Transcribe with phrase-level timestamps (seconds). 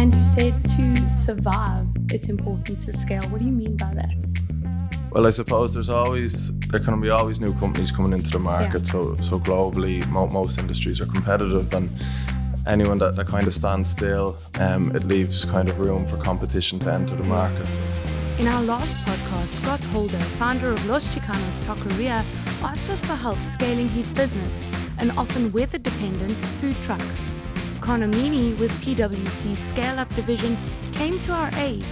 [0.00, 3.22] And you said to survive, it's important to scale.
[3.24, 4.14] What do you mean by that?
[5.12, 8.86] Well, I suppose there's always there can be always new companies coming into the market.
[8.86, 8.92] Yeah.
[8.92, 11.90] So so globally, mo- most industries are competitive, and
[12.66, 16.78] anyone that, that kind of stands still, um, it leaves kind of room for competition
[16.78, 17.68] to enter the market.
[18.38, 22.24] In our last podcast, Scott Holder, founder of Los Chicanos Taqueria,
[22.62, 24.64] asked us for help scaling his business,
[24.96, 27.02] an often weather-dependent food truck.
[27.80, 30.56] Meaney with PwC's Scale Up division
[30.92, 31.84] came to our aid.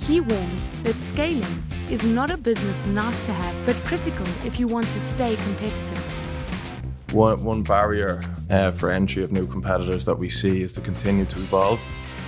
[0.00, 4.68] He warns that scaling is not a business nice to have, but critical if you
[4.68, 7.12] want to stay competitive.
[7.12, 8.20] One, one barrier
[8.50, 11.80] uh, for entry of new competitors that we see is to continue to evolve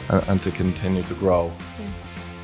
[0.08, 1.52] and, and to continue to grow.
[1.80, 1.90] Yeah.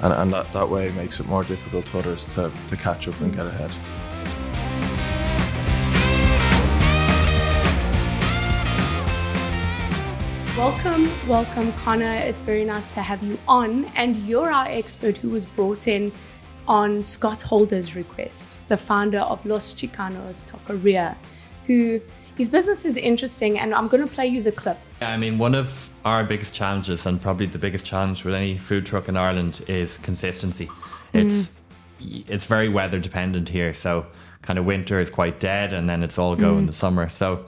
[0.03, 3.21] And, and that, that way makes it more difficult to others to, to catch up
[3.21, 3.71] and get ahead.
[10.59, 12.13] Welcome, welcome, Conor.
[12.13, 13.87] It's very nice to have you on.
[13.97, 16.13] And you're our expert who was brought in
[16.69, 21.17] on Scott Holder's request, the founder of Los Chicanos Taqueria,
[21.67, 22.03] who
[22.37, 23.59] his business is interesting.
[23.59, 24.77] And I'm going to play you the clip.
[25.01, 28.85] I mean, one of our biggest challenges, and probably the biggest challenge with any food
[28.85, 30.69] truck in Ireland, is consistency.
[31.15, 31.49] It's
[31.99, 32.25] mm.
[32.29, 34.07] it's very weather dependent here, so
[34.43, 36.59] kind of winter is quite dead, and then it's all go mm.
[36.59, 37.09] in the summer.
[37.09, 37.47] So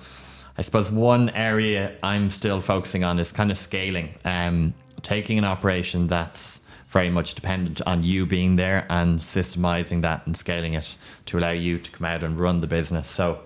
[0.56, 5.44] I suppose one area I'm still focusing on is kind of scaling, um, taking an
[5.44, 6.60] operation that's
[6.94, 10.96] very much dependent on you being there and systemizing that and scaling it
[11.26, 13.08] to allow you to come out and run the business.
[13.08, 13.40] So,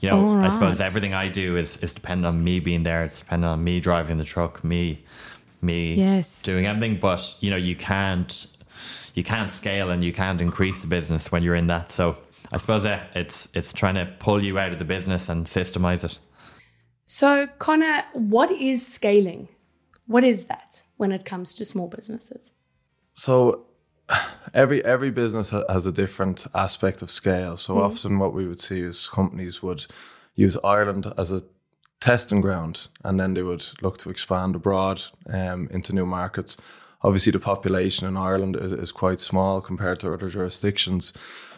[0.00, 0.46] you know, right.
[0.46, 3.04] I suppose everything I do is is dependent on me being there.
[3.04, 5.02] It's dependent on me driving the truck, me,
[5.62, 6.42] me yes.
[6.42, 6.98] doing everything.
[7.00, 8.46] But you know, you can't
[9.14, 11.90] you can't scale and you can't increase the business when you're in that.
[11.90, 12.18] So,
[12.52, 16.04] I suppose uh, it's it's trying to pull you out of the business and systemize
[16.04, 16.18] it.
[17.12, 19.48] So, Conor, what is scaling?
[20.06, 22.52] What is that when it comes to small businesses?
[23.14, 23.66] So,
[24.54, 27.56] every every business has a different aspect of scale.
[27.56, 27.82] So mm.
[27.82, 29.86] often, what we would see is companies would
[30.36, 31.42] use Ireland as a
[31.98, 36.58] testing ground, and then they would look to expand abroad um, into new markets.
[37.02, 41.12] Obviously, the population in Ireland is, is quite small compared to other jurisdictions.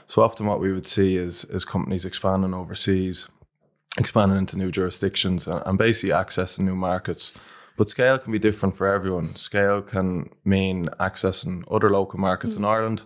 [0.06, 3.28] So often, what we would see is is companies expanding overseas
[3.98, 7.32] expanding into new jurisdictions and basically accessing new markets.
[7.76, 9.34] But scale can be different for everyone.
[9.34, 12.58] Scale can mean accessing other local markets mm.
[12.58, 13.04] in Ireland,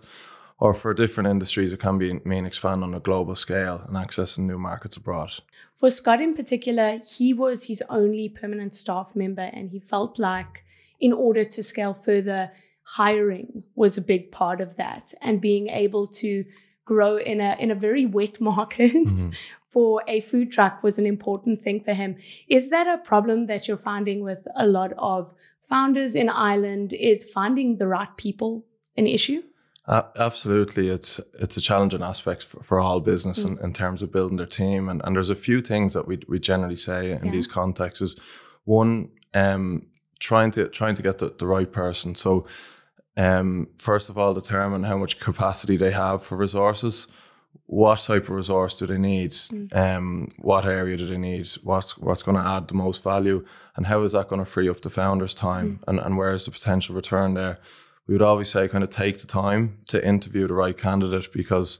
[0.59, 4.39] or for different industries, it can be mean expand on a global scale and accessing
[4.39, 5.31] new markets abroad.
[5.75, 10.63] For Scott in particular, he was his only permanent staff member, and he felt like
[10.99, 12.51] in order to scale further,
[12.83, 16.43] hiring was a big part of that, and being able to
[16.85, 19.31] grow in a in a very wet market mm-hmm
[19.77, 22.15] for a food truck was an important thing for him.
[22.47, 26.93] Is that a problem that you're finding with a lot of founders in Ireland?
[26.93, 29.43] Is finding the right people an issue?
[29.85, 33.49] Uh, absolutely, it's it's a challenging aspect for, for all business mm.
[33.49, 36.19] in, in, terms of building their team, and, and there's a few things that we
[36.27, 37.31] we generally say in yeah.
[37.31, 38.01] these contexts.
[38.01, 38.15] Is
[38.65, 39.85] one, um,
[40.19, 42.15] trying to trying to get the, the right person.
[42.15, 42.47] So,
[43.15, 47.07] um, first of all, determine how much capacity they have for resources
[47.67, 49.31] what type of resource do they need?
[49.31, 49.75] Mm.
[49.75, 51.47] Um, what area do they need?
[51.63, 53.45] What's what's going to add the most value,
[53.75, 55.79] and how is that going to free up the founder's time?
[55.79, 55.83] Mm.
[55.87, 57.59] And and where is the potential return there?
[58.07, 61.79] We would always say, kind of take the time to interview the right candidate because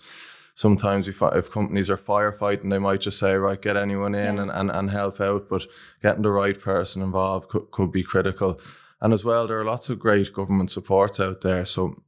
[0.55, 4.41] sometimes if, if companies are firefighting, they might just say, right, get anyone in yeah.
[4.41, 5.65] and, and, and help out, but
[6.03, 8.59] getting the right person involved could, could be critical.
[8.99, 11.63] And as well, there are lots of great government supports out there.
[11.63, 12.01] So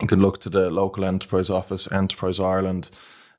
[0.00, 2.90] you can look to the local enterprise office, Enterprise Ireland,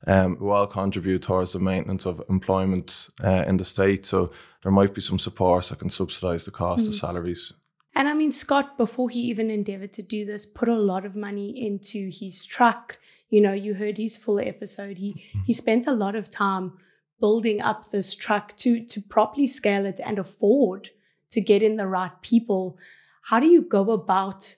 [0.06, 4.06] um, who all contribute towards the maintenance of employment uh, in the state.
[4.06, 6.88] So there might be some supports that can subsidise the cost mm.
[6.88, 7.52] of salaries.
[7.94, 11.14] And I mean, Scott, before he even endeavored to do this, put a lot of
[11.14, 12.98] money into his truck.
[13.28, 14.98] You know, you heard his full episode.
[14.98, 15.40] He mm-hmm.
[15.46, 16.72] he spent a lot of time
[17.20, 20.90] building up this truck to to properly scale it and afford
[21.30, 22.78] to get in the right people.
[23.24, 24.56] How do you go about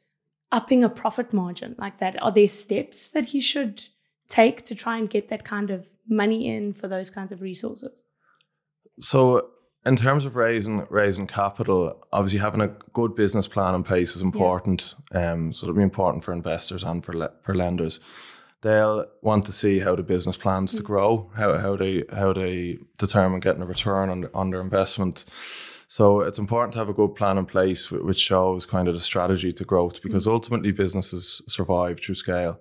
[0.55, 2.21] upping a profit margin like that?
[2.23, 3.83] Are there steps that he should
[4.29, 8.05] take to try and get that kind of money in for those kinds of resources?
[9.01, 9.51] So,
[9.85, 14.23] in terms of raising raising capital, obviously having a good business plan in place is
[14.23, 14.95] important.
[15.13, 15.33] Yeah.
[15.33, 18.01] Um, so it'll be important for investors and for le- for lenders.
[18.63, 20.79] They'll want to see how the business plans mm-hmm.
[20.79, 20.87] to mm.
[20.87, 25.25] grow, how how they how they determine getting a return on on their investment.
[25.95, 29.01] So it's important to have a good plan in place which shows kind of the
[29.01, 30.33] strategy to growth because mm.
[30.33, 32.59] ultimately businesses survive through scale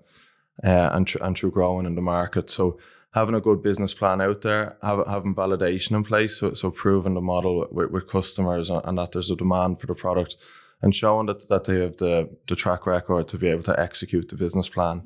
[0.63, 2.51] uh, and, tr- and through growing in the market.
[2.51, 2.77] So
[3.15, 7.15] having a good business plan out there, have, having validation in place, so, so proving
[7.15, 10.35] the model with, with customers and, and that there's a demand for the product
[10.83, 14.29] and showing that, that they have the, the track record to be able to execute
[14.29, 15.01] the business plan.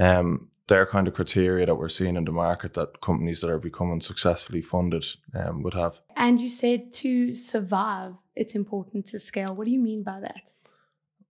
[0.00, 0.18] Mm.
[0.18, 3.58] Um, they're kind of criteria that we're seeing in the market that companies that are
[3.58, 5.04] becoming successfully funded
[5.34, 6.00] um, would have.
[6.16, 9.54] And you said to survive, it's important to scale.
[9.54, 10.52] What do you mean by that?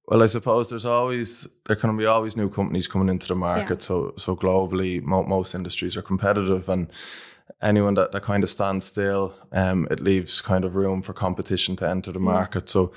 [0.07, 3.81] Well, I suppose there's always there can be always new companies coming into the market.
[3.81, 3.87] Yeah.
[3.87, 6.91] So so globally, mo- most industries are competitive, and
[7.63, 11.77] anyone that, that kind of stands still, um, it leaves kind of room for competition
[11.77, 12.33] to enter the mm.
[12.35, 12.69] market.
[12.69, 12.93] So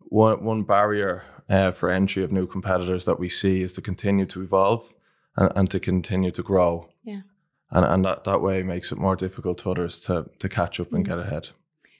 [0.00, 4.26] one one barrier uh, for entry of new competitors that we see is to continue
[4.26, 4.92] to evolve
[5.36, 6.90] and, and to continue to grow.
[7.02, 7.22] Yeah.
[7.70, 10.92] And, and that, that way makes it more difficult to others to, to catch up
[10.92, 11.08] and mm.
[11.08, 11.50] get ahead.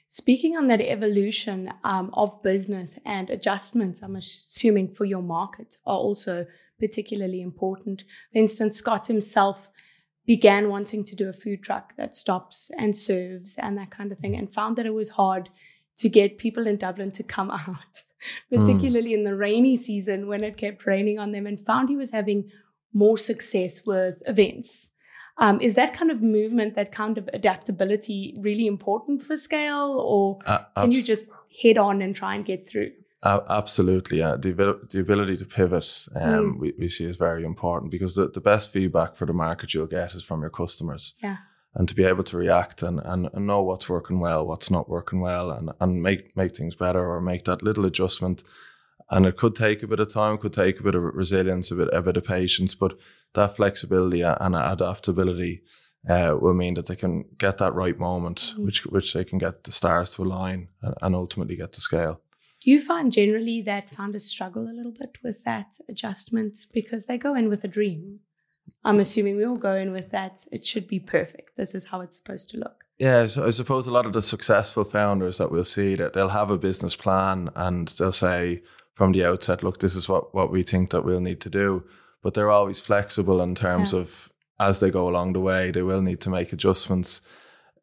[0.07, 5.97] Speaking on that evolution um, of business and adjustments, I'm assuming for your market are
[5.97, 6.45] also
[6.79, 8.03] particularly important.
[8.31, 9.69] For instance, Scott himself
[10.27, 14.19] began wanting to do a food truck that stops and serves and that kind of
[14.19, 15.49] thing, and found that it was hard
[15.97, 18.03] to get people in Dublin to come out,
[18.51, 19.17] particularly mm.
[19.17, 22.51] in the rainy season when it kept raining on them, and found he was having
[22.93, 24.91] more success with events.
[25.37, 30.39] Um, is that kind of movement, that kind of adaptability, really important for scale, or
[30.45, 31.27] uh, can you just
[31.61, 32.91] head on and try and get through?
[33.23, 34.35] Uh, absolutely, yeah.
[34.35, 36.59] The, the ability to pivot, um, mm.
[36.59, 39.87] we, we see is very important because the, the best feedback for the market you'll
[39.87, 41.15] get is from your customers.
[41.23, 41.37] Yeah.
[41.73, 44.89] And to be able to react and, and, and know what's working well, what's not
[44.89, 48.43] working well, and, and make make things better or make that little adjustment
[49.13, 51.75] and it could take a bit of time, could take a bit of resilience, a
[51.75, 52.97] bit, a bit of patience, but
[53.35, 55.61] that flexibility and adaptability
[56.09, 58.65] uh, will mean that they can get that right moment, mm-hmm.
[58.65, 62.21] which which they can get the stars to align and, and ultimately get to scale.
[62.61, 67.17] Do you find generally that founders struggle a little bit with that adjustment because they
[67.17, 68.19] go in with a dream?
[68.83, 70.45] I'm assuming we all go in with that.
[70.51, 71.55] It should be perfect.
[71.55, 72.85] This is how it's supposed to look.
[72.97, 76.29] Yeah, so I suppose a lot of the successful founders that we'll see that they'll
[76.29, 78.61] have a business plan and they'll say,
[78.93, 81.83] from the outset, look, this is what, what we think that we'll need to do.
[82.21, 83.99] But they're always flexible in terms yeah.
[83.99, 87.21] of as they go along the way, they will need to make adjustments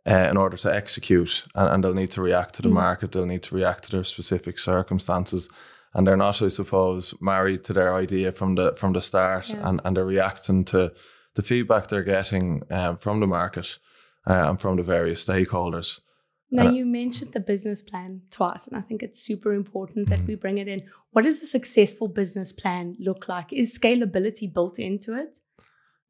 [0.07, 2.75] uh, in order to execute, and, and, they'll need to react to the mm.
[2.75, 3.13] market.
[3.13, 5.49] They'll need to react to their specific circumstances,
[5.93, 9.69] and they're not, I suppose, married to their idea from the from the start, yeah.
[9.69, 10.93] and, and they're reacting to
[11.35, 13.79] the feedback they're getting um, from the market
[14.27, 16.01] uh, and from the various stakeholders.
[16.51, 20.19] Now, uh, you mentioned the business plan twice, and I think it's super important that
[20.19, 20.29] mm-hmm.
[20.29, 20.83] we bring it in.
[21.13, 23.53] What does a successful business plan look like?
[23.53, 25.39] Is scalability built into it?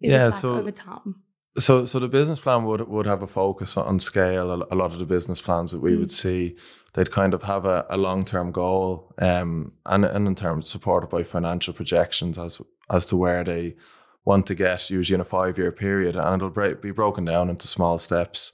[0.01, 1.17] Is yeah, it like so over time.
[1.59, 4.67] So, so the business plan would would have a focus on scale.
[4.71, 6.01] A lot of the business plans that we mm.
[6.01, 6.57] would see,
[6.95, 11.11] they'd kind of have a, a long term goal, um, and and in terms supported
[11.11, 13.77] by financial projections as as to where they
[14.25, 17.69] want to get, usually in a five year period, and it'll be broken down into
[17.69, 18.53] small steps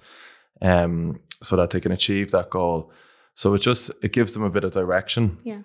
[0.62, 2.90] um, so that they can achieve that goal.
[3.34, 5.38] So it just it gives them a bit of direction.
[5.44, 5.62] Yeah.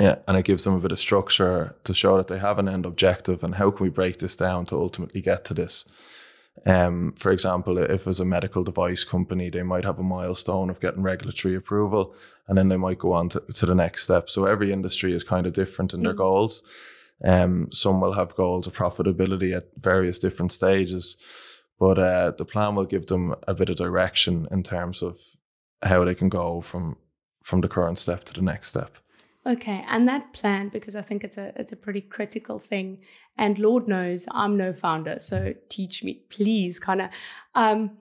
[0.00, 2.66] Yeah, and it gives them a bit of structure to show that they have an
[2.66, 5.84] end objective and how can we break this down to ultimately get to this.
[6.64, 10.80] Um, for example, if it's a medical device company, they might have a milestone of
[10.80, 12.14] getting regulatory approval,
[12.46, 14.30] and then they might go on to, to the next step.
[14.30, 16.04] So every industry is kind of different in mm.
[16.04, 16.62] their goals.
[17.24, 21.16] Um, some will have goals of profitability at various different stages.
[21.82, 25.18] But uh, the plan will give them a bit of direction in terms of
[25.82, 26.96] how they can go from
[27.42, 28.98] from the current step to the next step.
[29.44, 32.98] Okay, and that plan because I think it's a it's a pretty critical thing.
[33.36, 37.10] And Lord knows I'm no founder, so teach me, please, Conor.
[37.56, 37.98] Um,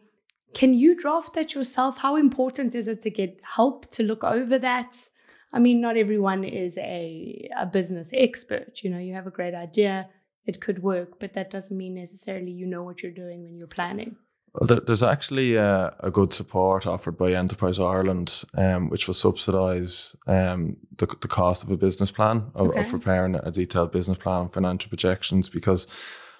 [0.53, 1.98] can you draft that yourself?
[1.98, 5.10] How important is it to get help to look over that?
[5.53, 8.84] I mean, not everyone is a, a business expert.
[8.84, 10.08] You know, you have a great idea,
[10.45, 13.67] it could work, but that doesn't mean necessarily you know what you're doing when you're
[13.67, 14.15] planning.
[14.53, 20.13] Well, there's actually a, a, good support offered by Enterprise Ireland, um, which will subsidise
[20.27, 22.81] um, the, the cost of a business plan, of, okay.
[22.81, 25.48] of, preparing a detailed business plan and financial projections.
[25.48, 25.88] Because,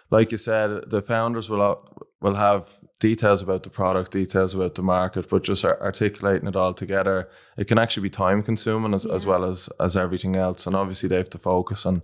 [0.10, 1.88] like you said, the founders will
[2.20, 6.74] will have details about the product, details about the market, but just articulating it all
[6.74, 9.16] together, it can actually be time consuming as, yeah.
[9.16, 10.68] as well as as everything else.
[10.68, 12.02] And obviously, they have to focus on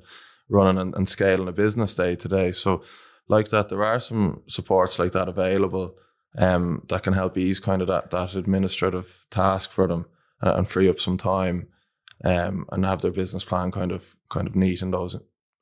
[0.50, 2.52] running and, and scaling a business day to day.
[2.52, 2.84] So,
[3.28, 5.96] like that, there are some supports like that available
[6.38, 10.06] um, that can help ease kind of that, that administrative task for them
[10.42, 11.68] and, and free up some time
[12.24, 15.16] um, and have their business plan kind of kind of neat in those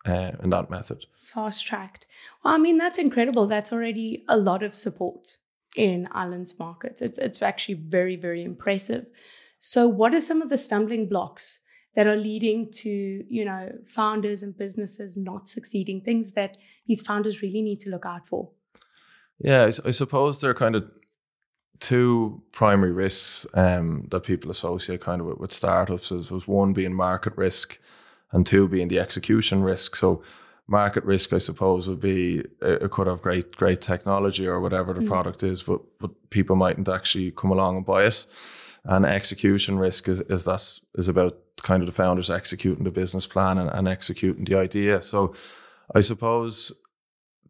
[0.06, 1.06] uh, in that method.
[1.22, 2.06] Fast tracked.
[2.44, 3.48] Well, I mean that's incredible.
[3.48, 5.38] That's already a lot of support
[5.76, 7.02] in Ireland's markets.
[7.02, 9.06] It's it's actually very very impressive.
[9.58, 11.62] So, what are some of the stumbling blocks
[11.96, 17.42] that are leading to you know founders and businesses not succeeding things that these founders
[17.42, 18.50] really need to look out for
[19.40, 20.90] yeah i, I suppose there are kind of
[21.80, 26.12] two primary risks um, that people associate kind of with, with startups.
[26.12, 27.80] Is was one being market risk,
[28.32, 29.96] and two being the execution risk.
[29.96, 30.24] So
[30.68, 35.02] market risk, I suppose, would be it could have great great technology or whatever the
[35.02, 35.08] mm.
[35.08, 38.26] product is, but but people mightn't actually come along and buy it.
[38.86, 43.26] And execution risk is, is that is about kind of the founders executing the business
[43.26, 45.02] plan and, and executing the idea.
[45.02, 45.34] So
[45.94, 46.72] I suppose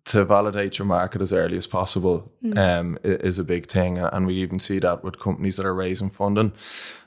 [0.06, 2.58] to validate your market as early as possible mm.
[2.58, 3.98] um, is a big thing.
[3.98, 6.54] And we even see that with companies that are raising funding,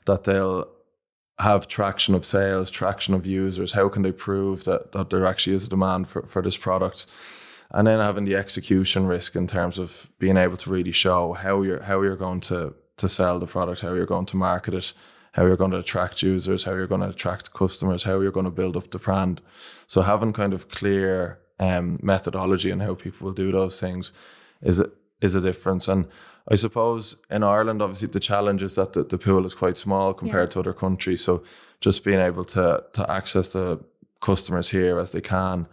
[0.04, 0.68] that they'll
[1.38, 3.73] have traction of sales, traction of users.
[3.73, 7.06] How can they prove that, that there actually is a demand for, for this product?
[7.70, 11.62] And then having the execution risk in terms of being able to really show how
[11.62, 14.93] you're how you're going to to sell the product, how you're going to market it,
[15.33, 18.45] how you're going to attract users, how you're going to attract customers, how you're going
[18.45, 19.40] to build up the brand.
[19.87, 24.12] So having kind of clear um, methodology and how people will do those things
[24.62, 24.90] is a,
[25.21, 25.88] is a difference.
[25.88, 26.07] And
[26.50, 30.14] I suppose in Ireland, obviously, the challenge is that the, the pool is quite small
[30.14, 30.52] compared yeah.
[30.55, 31.23] to other countries.
[31.23, 31.43] So
[31.81, 33.81] just being able to to access the
[34.21, 35.69] customers here as they can,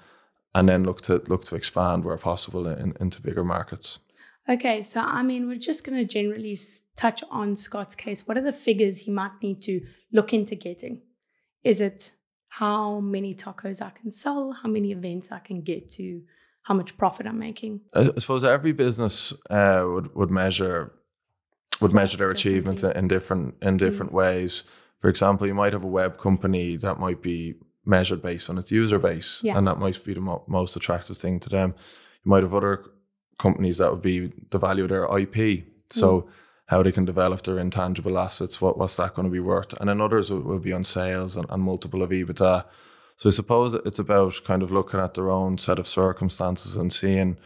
[0.54, 4.00] and then look to look to expand where possible in, into bigger markets.
[4.48, 6.58] Okay, so I mean, we're just going to generally
[6.96, 8.28] touch on Scott's case.
[8.28, 11.02] What are the figures he might need to look into getting?
[11.64, 12.14] Is it
[12.48, 16.22] how many tacos I can sell, how many events I can get to,
[16.66, 17.82] how much profit I'm making.
[17.94, 20.94] I suppose every business uh, would would measure
[21.82, 24.16] would measure their achievements in different in different mm.
[24.16, 24.64] ways.
[25.00, 28.72] For example, you might have a web company that might be measured based on its
[28.72, 29.58] user base, yeah.
[29.58, 31.76] and that might be the mo- most attractive thing to them.
[32.24, 32.86] You might have other
[33.38, 35.66] companies that would be the value of their IP.
[35.90, 36.30] So mm
[36.68, 39.80] how they can develop their intangible assets, what, what's that going to be worth?
[39.80, 42.66] And then others will, will be on sales and, and, multiple of EBITDA.
[43.18, 46.92] So I suppose it's about kind of looking at their own set of circumstances and
[46.92, 47.38] seeing,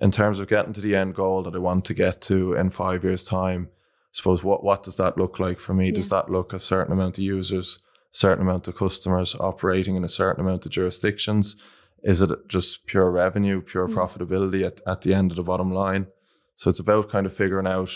[0.00, 2.70] in terms of getting to the end goal that I want to get to in
[2.70, 5.86] five years' time, I suppose what, what does that look like for me?
[5.86, 5.96] Yeah.
[5.96, 7.78] Does that look a certain amount of users,
[8.12, 11.56] certain amount of customers operating in a certain amount of jurisdictions?
[12.04, 13.94] Is it just pure revenue, pure mm.
[13.94, 16.06] profitability at, at the end of the bottom line?
[16.54, 17.90] So it's about kind of figuring out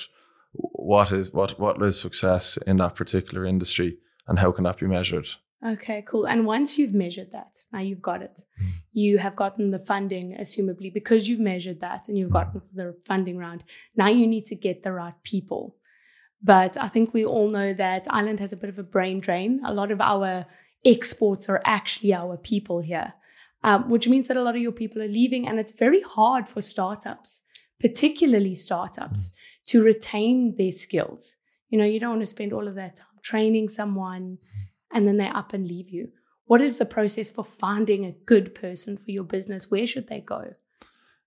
[0.52, 4.86] what is what what is success in that particular industry and how can that be
[4.86, 5.28] measured
[5.66, 8.70] okay cool and once you've measured that now you've got it mm.
[8.92, 13.36] you have gotten the funding assumably because you've measured that and you've gotten the funding
[13.36, 13.62] round
[13.96, 15.76] now you need to get the right people
[16.42, 19.60] but i think we all know that ireland has a bit of a brain drain
[19.66, 20.46] a lot of our
[20.84, 23.12] exports are actually our people here
[23.62, 26.48] um, which means that a lot of your people are leaving and it's very hard
[26.48, 27.42] for startups
[27.80, 29.32] particularly startups,
[29.66, 31.36] to retain their skills.
[31.68, 34.38] You know, you don't want to spend all of that time training someone
[34.92, 36.08] and then they up and leave you.
[36.46, 39.70] What is the process for finding a good person for your business?
[39.70, 40.54] Where should they go?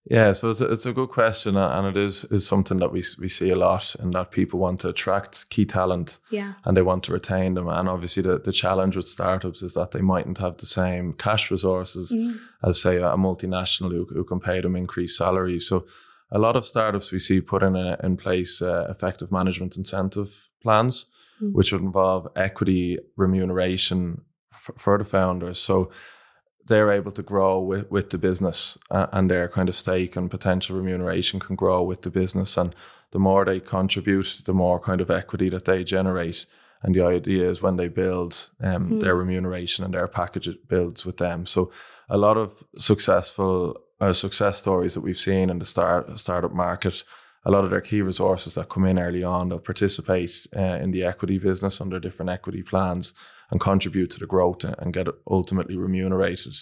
[0.09, 3.03] Yeah, so it's a, it's a good question, and it is is something that we
[3.19, 6.81] we see a lot, in that people want to attract key talent, yeah, and they
[6.81, 7.67] want to retain them.
[7.67, 11.51] And obviously, the, the challenge with startups is that they mightn't have the same cash
[11.51, 12.35] resources mm.
[12.63, 15.67] as say a multinational who, who can pay them increased salaries.
[15.67, 15.85] So
[16.31, 20.49] a lot of startups we see put in, a, in place uh, effective management incentive
[20.63, 21.05] plans,
[21.39, 21.53] mm.
[21.53, 25.59] which would involve equity remuneration f- for the founders.
[25.59, 25.91] So
[26.67, 30.29] they're able to grow with, with the business uh, and their kind of stake and
[30.29, 32.57] potential remuneration can grow with the business.
[32.57, 32.75] And
[33.11, 36.45] the more they contribute, the more kind of equity that they generate.
[36.83, 39.01] And the idea is when they build um, mm.
[39.01, 41.45] their remuneration and their package builds with them.
[41.45, 41.71] So
[42.09, 47.03] a lot of successful uh, success stories that we've seen in the start startup market,
[47.45, 50.91] a lot of their key resources that come in early on, they'll participate uh, in
[50.91, 53.13] the equity business under different equity plans
[53.51, 56.55] and contribute to the growth and get ultimately remunerated.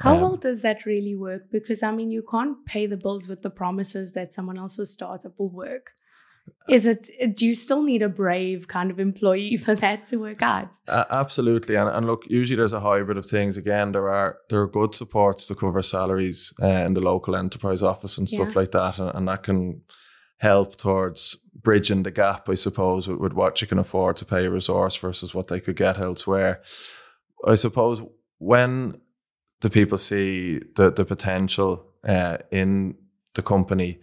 [0.00, 1.50] How um, well does that really work?
[1.52, 5.38] Because I mean, you can't pay the bills with the promises that someone else's startup
[5.38, 5.92] will work.
[6.68, 7.08] Is it?
[7.36, 10.70] Do you still need a brave kind of employee for that to work out?
[10.88, 13.56] Uh, absolutely, and, and look, usually there's a hybrid of things.
[13.56, 17.82] Again, there are there are good supports to cover salaries uh, in the local enterprise
[17.82, 19.82] office and stuff like that, and, and that can
[20.38, 24.46] help towards bridging the gap, I suppose, with, with what you can afford to pay
[24.46, 26.62] a resource versus what they could get elsewhere.
[27.46, 28.02] I suppose
[28.38, 29.00] when
[29.60, 32.96] the people see the the potential uh, in
[33.34, 34.00] the company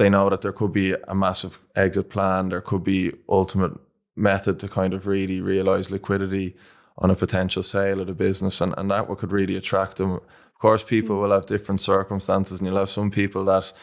[0.00, 2.48] they know that there could be a massive exit plan.
[2.48, 3.72] There could be ultimate
[4.16, 6.56] method to kind of really realize liquidity
[6.96, 10.12] on a potential sale of the business, and, and that what could really attract them.
[10.12, 11.20] Of course, people mm.
[11.20, 13.74] will have different circumstances, and you'll have some people that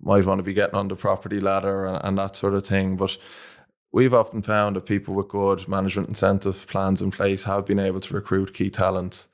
[0.00, 2.96] might want to be getting on the property ladder and, and that sort of thing.
[2.96, 3.16] But
[3.92, 8.00] we've often found that people with good management incentive plans in place have been able
[8.00, 9.28] to recruit key talents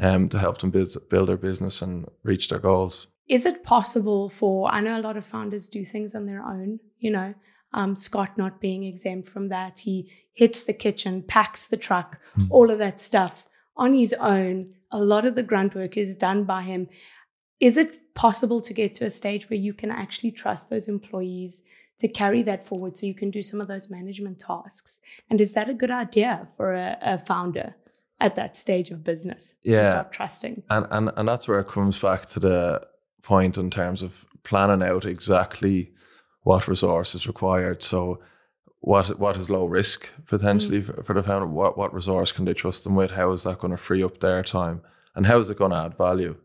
[0.00, 4.28] um, to help them build, build their business and reach their goals is it possible
[4.30, 7.34] for i know a lot of founders do things on their own you know
[7.72, 9.80] Um, Scott not being exempt from that.
[9.80, 12.46] He hits the kitchen, packs the truck, mm.
[12.50, 13.46] all of that stuff
[13.76, 14.74] on his own.
[14.90, 16.88] A lot of the grunt work is done by him.
[17.60, 21.64] Is it possible to get to a stage where you can actually trust those employees
[21.98, 25.00] to carry that forward so you can do some of those management tasks?
[25.28, 27.74] And is that a good idea for a, a founder
[28.20, 29.78] at that stage of business yeah.
[29.78, 30.62] to start trusting?
[30.70, 32.86] And, and and that's where it comes back to the
[33.22, 35.92] point in terms of planning out exactly
[36.42, 37.82] what resource is required.
[37.82, 38.20] So
[38.80, 40.86] what what is low risk potentially mm.
[40.86, 41.46] for, for the founder?
[41.46, 43.10] What what resource can they trust them with?
[43.10, 44.82] How is that going to free up their time?
[45.16, 46.36] And how is it going to add value?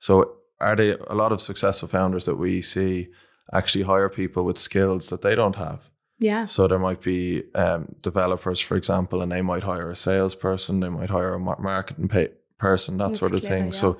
[0.00, 3.08] So are they a lot of successful founders that we see
[3.52, 5.90] actually hire people with skills that they don't have?
[6.18, 6.46] Yeah.
[6.46, 10.88] So there might be um, developers, for example, and they might hire a salesperson, they
[10.88, 13.64] might hire a marketing pay- person, that That's sort of clear, thing.
[13.66, 13.72] Yeah.
[13.72, 13.98] So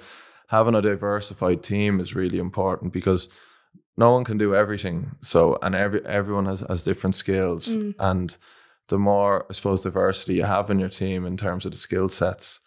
[0.48, 3.28] having a diversified team is really important because
[3.96, 5.12] no one can do everything.
[5.20, 7.76] So and every everyone has, has different skills.
[7.76, 7.94] Mm.
[7.98, 8.36] And
[8.88, 12.08] the more I suppose diversity you have in your team in terms of the skill
[12.08, 12.60] sets,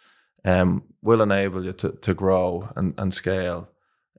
[0.45, 3.69] um, will enable you to, to grow and, and scale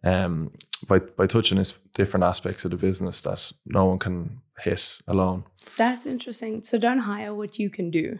[0.04, 0.52] um,
[0.87, 5.45] by by touching this different aspects of the business that no one can hit alone.
[5.76, 6.62] That's interesting.
[6.62, 8.19] So don't hire what you can do.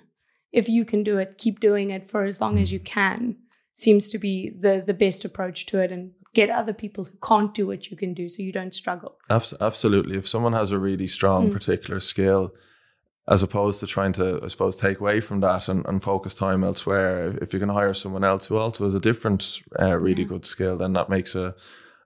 [0.53, 3.37] If you can do it, keep doing it for as long as you can.
[3.77, 7.55] Seems to be the the best approach to it, and get other people who can't
[7.55, 9.17] do what you can do, so you don't struggle.
[9.31, 10.17] Absolutely.
[10.17, 11.53] If someone has a really strong mm.
[11.53, 12.53] particular skill,
[13.29, 16.65] as opposed to trying to, I suppose, take away from that and, and focus time
[16.65, 17.37] elsewhere.
[17.41, 20.29] If you can hire someone else who also has a different, uh, really yeah.
[20.29, 21.55] good skill, then that makes a,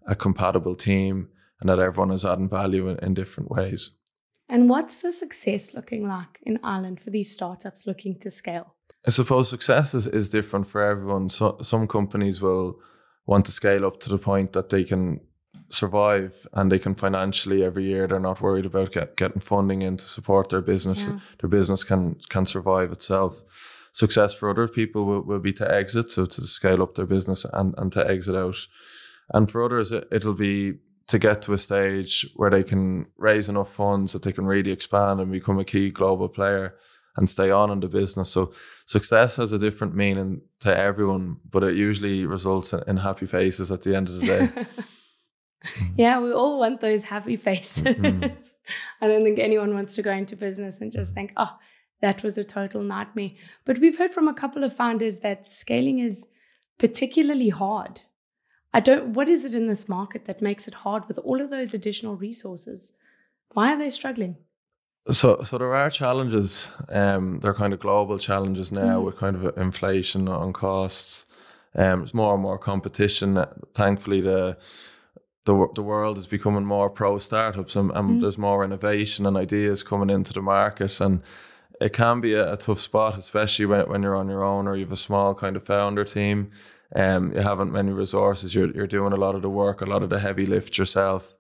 [0.06, 1.28] a compatible team
[1.61, 3.92] and that everyone is adding value in, in different ways.
[4.50, 8.75] And what's the success looking like in Ireland for these startups looking to scale?
[9.06, 11.28] I suppose success is, is different for everyone.
[11.28, 12.76] So some companies will
[13.26, 15.21] want to scale up to the point that they can
[15.75, 19.97] survive and they can financially every year they're not worried about get, getting funding in
[19.97, 21.19] to support their business yeah.
[21.40, 23.43] their business can can survive itself
[23.93, 27.45] success for other people will, will be to exit so to scale up their business
[27.52, 28.66] and, and to exit out
[29.33, 30.75] and for others it, it'll be
[31.07, 34.70] to get to a stage where they can raise enough funds that they can really
[34.70, 36.75] expand and become a key global player
[37.16, 38.31] and stay on in the business.
[38.31, 38.53] So
[38.87, 43.70] success has a different meaning to everyone, but it usually results in, in happy faces
[43.70, 44.51] at the end of the day.
[45.96, 47.85] yeah, we all want those happy faces.
[47.85, 48.35] Mm-hmm.
[49.00, 51.57] I don't think anyone wants to go into business and just think, oh,
[52.00, 53.31] that was a total nightmare.
[53.64, 56.29] But we've heard from a couple of founders that scaling is
[56.79, 58.03] particularly hard.
[58.72, 61.50] I don't, what is it in this market that makes it hard with all of
[61.50, 62.92] those additional resources?
[63.53, 64.37] Why are they struggling?
[65.11, 66.72] So, so there are challenges.
[66.88, 69.05] Um, they're kind of global challenges now mm.
[69.05, 71.27] with kind of inflation on costs.
[71.74, 73.44] Um, there's more and more competition.
[73.74, 74.57] Thankfully, the
[75.44, 78.20] the the world is becoming more pro startups, and, and mm.
[78.20, 81.22] there's more innovation and ideas coming into the market, and
[81.80, 84.76] it can be a, a, tough spot, especially when, when you're on your own or
[84.76, 86.50] you have a small kind of founder team.
[86.94, 88.54] Um, you haven't many resources.
[88.54, 91.35] You're you're doing a lot of the work, a lot of the heavy lift yourself.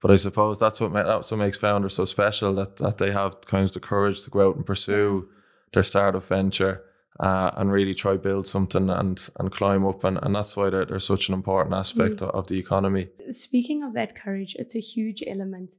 [0.00, 3.40] But I suppose that's what that's what makes founders so special that that they have
[3.42, 5.28] kind of the courage to go out and pursue
[5.72, 6.82] their startup venture
[7.20, 10.84] uh, and really try build something and and climb up and, and that's why they're,
[10.84, 12.30] they're such an important aspect mm.
[12.30, 13.08] of the economy.
[13.30, 15.74] Speaking of that courage, it's a huge element.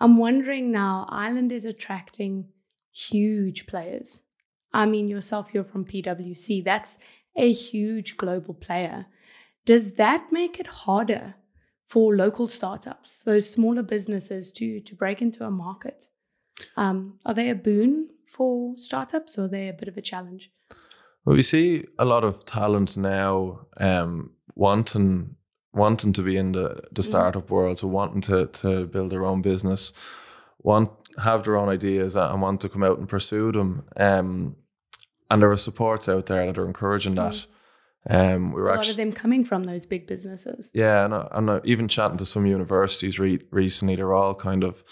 [0.00, 2.48] I'm wondering now, Ireland is attracting
[2.92, 4.22] huge players.
[4.72, 6.64] I mean, yourself, you're from PwC.
[6.64, 6.98] That's
[7.36, 9.06] a huge global player.
[9.64, 11.36] Does that make it harder
[11.86, 16.08] for local startups, those smaller businesses to to break into a market?
[16.76, 20.50] Um, are they a boon for startups or are they a bit of a challenge?
[21.24, 25.36] Well, we see a lot of talent now um, wanting
[25.72, 27.04] wanting to be in the, the mm.
[27.04, 29.92] startup world, so wanting to to build their own business,
[30.58, 33.84] want have their own ideas and want to come out and pursue them.
[33.96, 34.56] Um,
[35.30, 37.32] and there are supports out there that are encouraging that.
[37.32, 37.46] Mm.
[38.06, 40.70] Um, we were a lot of them coming from those big businesses.
[40.74, 44.84] Yeah, and, and even chatting to some universities re- recently, they're all kind of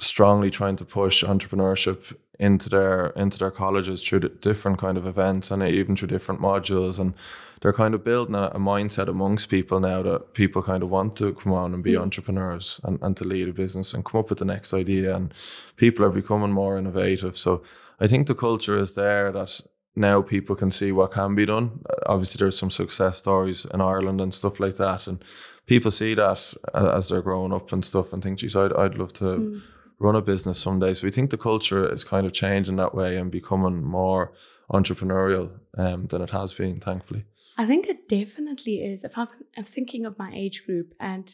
[0.00, 5.50] strongly trying to push entrepreneurship into their into their colleges through different kind of events
[5.50, 7.14] and even through different modules and
[7.60, 11.16] they're kind of building a, a mindset amongst people now that people kind of want
[11.16, 12.00] to come on and be mm.
[12.00, 15.34] entrepreneurs and, and to lead a business and come up with the next idea and
[15.76, 17.62] people are becoming more innovative so
[18.00, 19.60] I think the culture is there that
[19.96, 21.80] now people can see what can be done.
[22.06, 25.22] Obviously, there's some success stories in Ireland and stuff like that, and
[25.66, 29.12] people see that as they're growing up and stuff, and think, "Geez, I'd, I'd love
[29.14, 29.62] to mm.
[29.98, 33.16] Run a business someday." So we think the culture is kind of changing that way
[33.16, 34.32] and becoming more
[34.70, 37.24] entrepreneurial um, than it has been, thankfully.
[37.56, 39.04] I think it definitely is.
[39.04, 41.32] If I'm, I'm thinking of my age group, and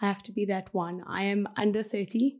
[0.00, 2.38] I have to be that one, I am under thirty.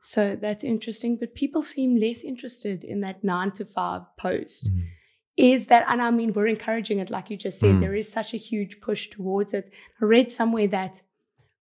[0.00, 1.16] So that's interesting.
[1.18, 4.68] But people seem less interested in that nine to five post.
[4.68, 4.88] Mm.
[5.36, 7.80] Is that, and I mean, we're encouraging it, like you just said, mm.
[7.80, 9.68] there is such a huge push towards it.
[10.00, 11.02] I read somewhere that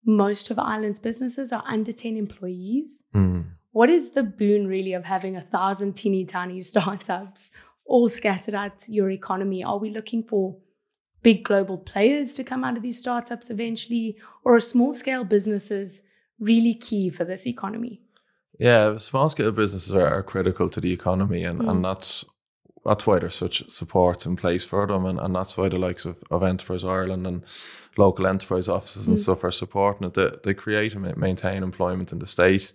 [0.04, 3.04] most of Ireland's businesses are under 10 employees.
[3.14, 3.50] Mm.
[3.70, 7.50] What is the boon really of having a thousand teeny tiny startups
[7.86, 9.64] all scattered out your economy?
[9.64, 10.56] Are we looking for
[11.22, 16.02] big global players to come out of these startups eventually, or are small scale businesses
[16.40, 18.02] really key for this economy?
[18.58, 21.70] Yeah, small scale businesses are, are, critical to the economy, and, mm.
[21.70, 22.24] and that's
[22.84, 26.04] that's why there's such support in place for them, and, and that's why the likes
[26.04, 27.44] of, of Enterprise Ireland and
[27.96, 29.20] local enterprise offices and mm.
[29.20, 30.14] stuff are supporting it.
[30.14, 32.72] They, they create and maintain employment in the state.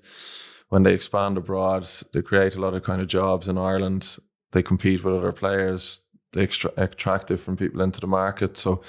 [0.69, 4.17] When they expand abroad, they create a lot of kind of jobs in Ireland.
[4.51, 6.01] They compete with other players
[6.37, 8.57] extra- attractive from people into the market.
[8.57, 8.81] So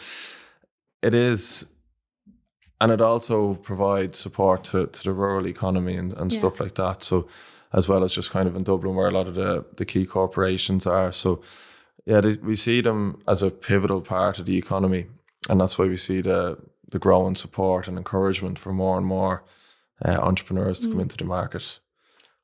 [1.03, 1.67] it is,
[2.81, 6.39] and it also provides support to, to the rural economy and, and yeah.
[6.39, 7.03] stuff like that.
[7.03, 7.29] So
[7.73, 10.07] as well as just kind of in Dublin where a lot of the, the key
[10.07, 11.13] corporations are.
[11.13, 11.43] So
[12.07, 15.07] yeah, they, we see them as a pivotal part of the economy,
[15.49, 16.59] and that's why we see the
[16.91, 19.45] the growing support and encouragement for more and more
[20.03, 20.93] uh, entrepreneurs to mm.
[20.93, 21.81] come into the market.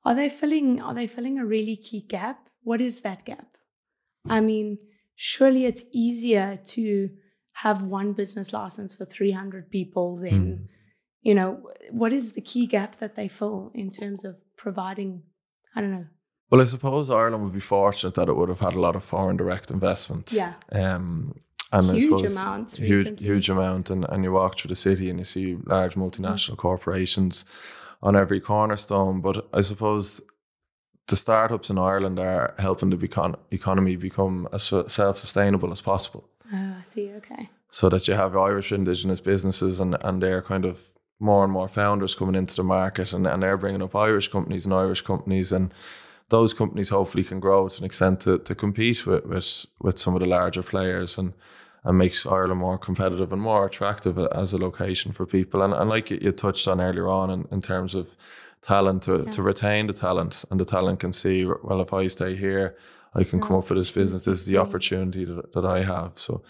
[0.04, 0.82] Are they filling?
[0.82, 2.48] Are they filling a really key gap?
[2.62, 3.56] What is that gap?
[4.28, 4.78] I mean,
[5.14, 7.10] surely it's easier to
[7.52, 10.68] have one business license for 300 people than, mm.
[11.24, 11.60] You know,
[11.90, 15.22] what is the key gap that they fill in terms of providing,
[15.74, 16.06] I don't know.
[16.50, 19.02] Well, I suppose Ireland would be fortunate that it would have had a lot of
[19.02, 20.32] foreign direct investment.
[20.32, 20.52] Yeah.
[20.70, 21.40] Um,
[21.72, 23.26] and huge I suppose amounts huge, recently.
[23.26, 26.58] huge amount, and, and you walk through the city and you see large multinational mm.
[26.58, 27.44] corporations
[28.02, 29.20] on every cornerstone.
[29.20, 30.20] But I suppose
[31.08, 36.28] the startups in Ireland are helping the becon- economy become as self sustainable as possible.
[36.52, 37.10] Oh, I see.
[37.12, 37.50] Okay.
[37.70, 40.92] So that you have Irish Indigenous businesses and, and they're kind of
[41.24, 44.64] more and more founders coming into the market and, and they're bringing up Irish companies
[44.64, 45.72] and Irish companies and
[46.28, 50.14] those companies hopefully can grow to an extent to, to compete with, with, with some
[50.14, 51.32] of the larger players and
[51.86, 55.60] and makes Ireland more competitive and more attractive as a location for people.
[55.60, 58.16] And, and like you touched on earlier on in, in terms of
[58.62, 59.30] talent to, yeah.
[59.32, 62.74] to retain the talent and the talent can see well if i stay here
[63.14, 64.24] i can come up for this business.
[64.24, 64.62] This is the mm-hmm.
[64.62, 66.16] opportunity that, that i have.
[66.18, 66.42] So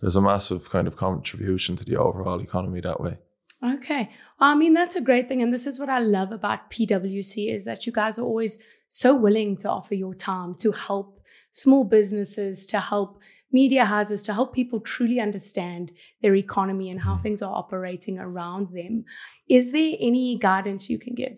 [0.00, 3.18] there's a massive kind of contribution to the overall economy that way
[3.64, 7.54] okay i mean that's a great thing and this is what i love about pwc
[7.54, 11.20] is that you guys are always so willing to offer your time to help
[11.50, 13.20] small businesses to help
[13.52, 15.90] media houses to help people truly understand
[16.22, 17.22] their economy and how mm.
[17.22, 19.04] things are operating around them.
[19.48, 21.36] Is there any guidance you can give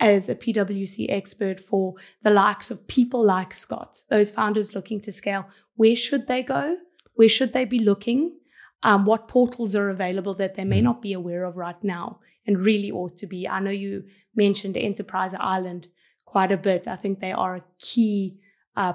[0.00, 5.12] as a PwC expert for the likes of people like Scott, those founders looking to
[5.12, 6.76] scale, where should they go?
[7.14, 8.36] Where should they be looking?
[8.84, 10.84] Um, what portals are available that they may mm-hmm.
[10.84, 13.48] not be aware of right now and really ought to be?
[13.48, 14.04] I know you
[14.36, 15.88] mentioned Enterprise Ireland
[16.26, 16.86] quite a bit.
[16.86, 18.38] I think they are a key
[18.76, 18.92] uh,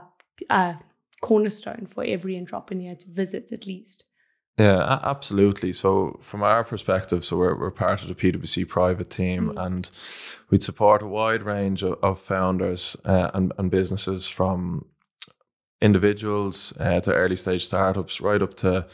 [0.49, 0.75] uh,
[1.21, 4.05] cornerstone for every entrepreneur to visit at least.
[4.59, 5.71] Yeah, absolutely.
[5.71, 9.65] So from our perspective, so we're, we're part of the PwC private team mm.
[9.65, 9.89] and
[10.49, 14.85] we'd support a wide range of, of founders uh, and, and businesses from
[15.81, 18.85] individuals uh, to early stage startups right up to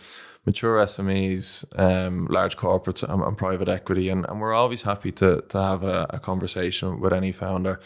[0.45, 4.10] mature SMEs, um, large corporates, and, and, private equity.
[4.10, 7.79] And, and we're always happy to, to have a, a conversation with any founder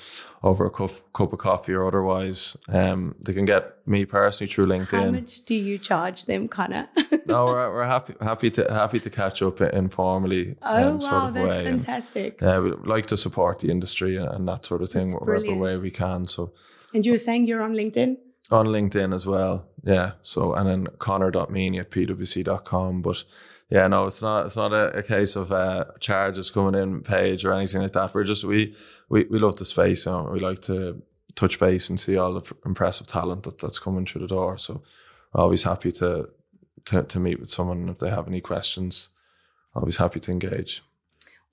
[0.43, 2.57] over a cup, cup of coffee or otherwise.
[2.67, 5.03] Um, they can get me personally through LinkedIn.
[5.05, 6.89] How much do you charge them, Conor?
[7.25, 10.55] no, we're, we're happy happy to happy to catch up informally.
[10.61, 11.63] Oh, um, wow, sort of that's way.
[11.63, 12.39] fantastic.
[12.41, 15.77] Yeah, we like to support the industry and, and that sort of thing, wherever way
[15.77, 16.25] we can.
[16.25, 16.53] So.
[16.93, 18.17] And you were saying you're on LinkedIn?
[18.51, 19.67] On LinkedIn as well.
[19.83, 20.13] Yeah.
[20.21, 23.01] So and then conor.meaney at pwc.com.
[23.01, 23.23] But
[23.69, 27.45] yeah, no, it's not it's not a, a case of uh, charges coming in page
[27.45, 28.13] or anything like that.
[28.13, 28.75] We're just we
[29.09, 31.01] we, we love the space and we like to
[31.35, 34.57] touch base and see all the impressive talent that, that's coming through the door.
[34.57, 34.81] So
[35.33, 36.29] always happy to,
[36.85, 39.09] to to meet with someone if they have any questions.
[39.75, 40.81] Always happy to engage.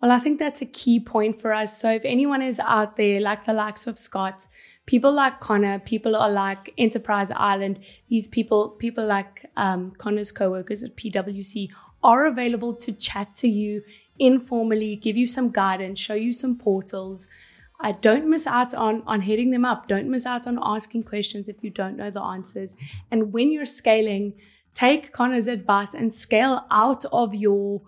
[0.02, 1.80] Well, I think that's a key point for us.
[1.80, 4.46] So if anyone is out there, like the likes of Scott,
[4.85, 7.80] people like Conor, people are like Enterprise Ireland,
[8.11, 11.70] these people, people like um, Conor's co-workers at PwC
[12.04, 13.82] are available to chat to you
[14.18, 17.28] informally, give you some guidance, show you some portals.
[18.00, 19.87] Don't miss out on on hitting them up.
[19.87, 22.74] Don't miss out on asking questions if you don't know the answers.
[23.11, 24.35] And when you're scaling,
[24.72, 27.82] take Conor's advice and scale out of your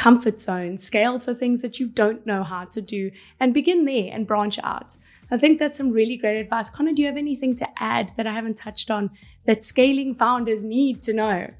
[0.00, 4.10] comfort zone, scale for things that you don't know how to do, and begin there
[4.10, 4.96] and branch out.
[5.30, 6.70] I think that's some really great advice.
[6.70, 9.10] Conor, do you have anything to add that I haven't touched on
[9.44, 11.50] that scaling founders need to know?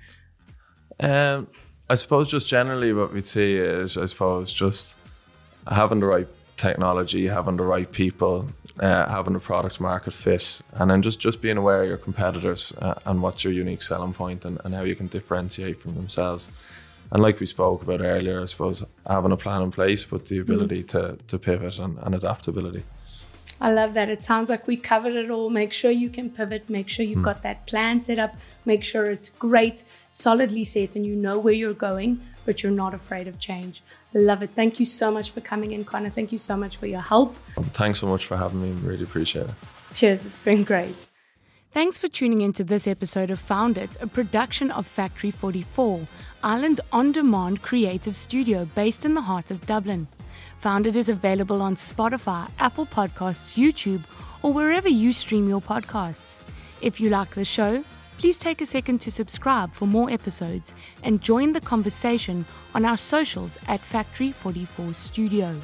[0.98, 1.48] Um,
[1.90, 4.98] I suppose just generally what we'd see is, I suppose, just
[5.70, 8.48] having the right technology, having the right people,
[8.79, 12.72] uh, having the product market fit, and then just, just being aware of your competitors
[12.79, 16.50] uh, and what's your unique selling point and, and how you can differentiate from themselves.
[17.12, 20.38] And like we spoke about earlier, I suppose having a plan in place, but the
[20.38, 20.88] ability mm.
[20.88, 22.85] to, to pivot and, and adaptability.
[23.62, 24.09] I love that.
[24.09, 25.51] It sounds like we covered it all.
[25.51, 26.70] Make sure you can pivot.
[26.70, 27.25] Make sure you've mm.
[27.25, 28.35] got that plan set up.
[28.64, 32.94] Make sure it's great, solidly set, and you know where you're going, but you're not
[32.94, 33.83] afraid of change.
[34.14, 34.51] Love it.
[34.57, 36.11] Thank you so much for coming in, Conor.
[36.11, 37.37] Thank you so much for your help.
[37.73, 38.70] Thanks so much for having me.
[38.88, 39.55] Really appreciate it.
[39.94, 40.25] Cheers.
[40.25, 41.10] It's been great.
[41.72, 46.09] Thanks for tuning into this episode of Found It, a production of Factory 44,
[46.42, 50.09] Ireland's on demand creative studio based in the heart of Dublin.
[50.59, 54.02] Found It is available on Spotify, Apple Podcasts, YouTube,
[54.42, 56.42] or wherever you stream your podcasts.
[56.83, 57.85] If you like the show,
[58.18, 62.96] please take a second to subscribe for more episodes and join the conversation on our
[62.96, 65.54] socials at Factory 44 Studio.